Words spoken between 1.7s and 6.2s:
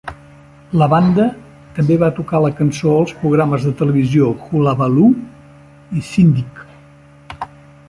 també va tocar la cançó als programes de televisió "Hullabaloo" i